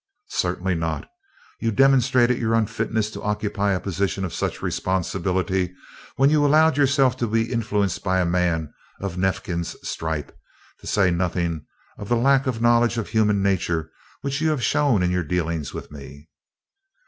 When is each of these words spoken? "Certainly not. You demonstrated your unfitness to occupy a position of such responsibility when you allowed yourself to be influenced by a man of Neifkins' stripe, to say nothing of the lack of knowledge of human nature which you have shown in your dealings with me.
"Certainly 0.29 0.73
not. 0.73 1.07
You 1.59 1.69
demonstrated 1.69 2.39
your 2.39 2.55
unfitness 2.55 3.11
to 3.11 3.21
occupy 3.21 3.73
a 3.73 3.79
position 3.79 4.25
of 4.25 4.33
such 4.33 4.59
responsibility 4.63 5.75
when 6.15 6.31
you 6.31 6.43
allowed 6.43 6.75
yourself 6.75 7.15
to 7.17 7.27
be 7.27 7.53
influenced 7.53 8.03
by 8.03 8.19
a 8.19 8.25
man 8.25 8.73
of 8.99 9.15
Neifkins' 9.17 9.75
stripe, 9.87 10.35
to 10.79 10.87
say 10.87 11.11
nothing 11.11 11.67
of 11.99 12.09
the 12.09 12.15
lack 12.15 12.47
of 12.47 12.63
knowledge 12.63 12.97
of 12.97 13.09
human 13.09 13.43
nature 13.43 13.91
which 14.21 14.41
you 14.41 14.49
have 14.49 14.63
shown 14.63 15.03
in 15.03 15.11
your 15.11 15.23
dealings 15.23 15.71
with 15.71 15.91
me. 15.91 16.27